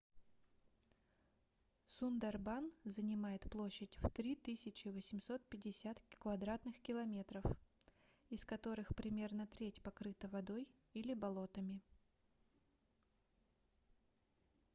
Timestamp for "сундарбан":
1.85-2.71